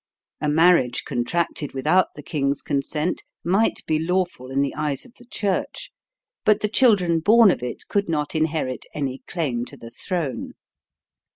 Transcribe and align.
A 0.39 0.49
marriage 0.49 1.03
contracted 1.05 1.73
without 1.73 2.15
the 2.15 2.23
king's 2.23 2.63
consent 2.63 3.23
might 3.43 3.81
be 3.85 3.99
lawful 3.99 4.49
in 4.49 4.61
the 4.63 4.73
eyes 4.73 5.05
of 5.05 5.13
the 5.19 5.27
church, 5.29 5.91
but 6.43 6.61
the 6.61 6.67
children 6.69 7.19
born 7.19 7.51
of 7.51 7.61
it 7.61 7.87
could 7.87 8.09
not 8.09 8.33
inherit 8.33 8.87
any 8.95 9.21
claim 9.27 9.63
to 9.65 9.77
the 9.77 9.91
throne. 9.91 10.53